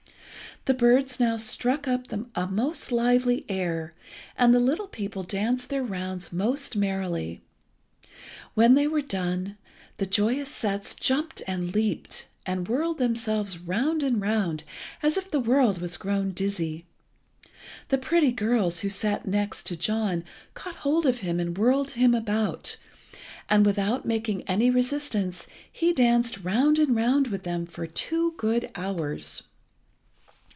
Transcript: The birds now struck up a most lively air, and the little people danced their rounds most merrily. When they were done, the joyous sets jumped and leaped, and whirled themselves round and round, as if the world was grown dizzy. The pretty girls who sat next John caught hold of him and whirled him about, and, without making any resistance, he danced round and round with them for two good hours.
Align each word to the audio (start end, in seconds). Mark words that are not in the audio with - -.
The 0.65 0.75
birds 0.75 1.19
now 1.19 1.37
struck 1.37 1.87
up 1.87 2.05
a 2.35 2.45
most 2.45 2.91
lively 2.91 3.45
air, 3.49 3.95
and 4.37 4.53
the 4.53 4.59
little 4.59 4.85
people 4.85 5.23
danced 5.23 5.69
their 5.71 5.81
rounds 5.83 6.31
most 6.31 6.75
merrily. 6.75 7.41
When 8.53 8.75
they 8.75 8.85
were 8.85 9.01
done, 9.01 9.57
the 9.97 10.05
joyous 10.05 10.49
sets 10.51 10.93
jumped 10.93 11.41
and 11.47 11.73
leaped, 11.73 12.27
and 12.45 12.67
whirled 12.67 12.99
themselves 12.99 13.57
round 13.57 14.03
and 14.03 14.21
round, 14.21 14.63
as 15.01 15.17
if 15.17 15.31
the 15.31 15.39
world 15.39 15.81
was 15.81 15.97
grown 15.97 16.29
dizzy. 16.29 16.85
The 17.89 17.97
pretty 17.97 18.31
girls 18.31 18.81
who 18.81 18.89
sat 18.91 19.25
next 19.27 19.63
John 19.79 20.23
caught 20.53 20.75
hold 20.85 21.07
of 21.07 21.21
him 21.21 21.39
and 21.39 21.57
whirled 21.57 21.91
him 21.91 22.13
about, 22.13 22.77
and, 23.49 23.65
without 23.65 24.05
making 24.05 24.43
any 24.43 24.69
resistance, 24.69 25.47
he 25.71 25.91
danced 25.91 26.43
round 26.43 26.77
and 26.77 26.95
round 26.95 27.29
with 27.29 27.41
them 27.41 27.65
for 27.65 27.87
two 27.87 28.35
good 28.37 28.69
hours. 28.75 29.41